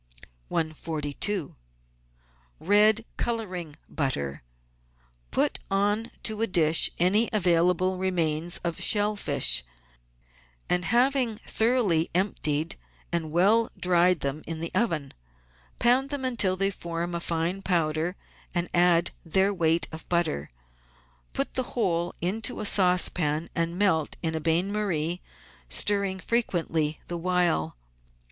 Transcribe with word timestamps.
COLD 0.49 0.75
SAUCES 0.77 0.87
AND 0.87 1.19
COMPOUND 1.19 1.19
BUTTERS 1.27 1.49
55 2.57 2.67
142— 2.67 2.69
RED 2.71 3.05
COLOURING 3.17 3.75
BUTTER 3.87 4.43
Put 5.29 5.59
on 5.69 6.11
to 6.23 6.41
a 6.41 6.47
dish 6.47 6.89
any 6.97 7.29
available 7.31 7.99
remains 7.99 8.57
of 8.63 8.81
shell 8.81 9.15
fish 9.15 9.63
after 10.71 10.87
having 10.87 11.35
thoroughly 11.45 12.09
emptied 12.15 12.77
and 13.11 13.31
well 13.31 13.69
dried 13.79 14.21
them 14.21 14.41
in 14.47 14.59
the 14.59 14.71
oven. 14.73 15.13
Pound 15.77 16.09
them 16.09 16.25
until 16.25 16.55
they 16.55 16.71
form 16.71 17.13
a 17.13 17.19
fine 17.19 17.61
powder, 17.61 18.15
and 18.55 18.69
add 18.73 19.11
their 19.23 19.53
weight 19.53 19.87
of 19.91 20.09
butter. 20.09 20.49
Put 21.33 21.53
the 21.53 21.61
whole 21.77 22.15
into 22.21 22.59
a 22.59 22.65
saucepan 22.65 23.51
and 23.53 23.77
melt 23.77 24.15
in 24.23 24.33
a 24.33 24.39
bain 24.39 24.71
marie, 24.71 25.21
stir 25.69 26.01
ring 26.01 26.17
frequently 26.19 26.99
the 27.07 27.17
while. 27.19 27.77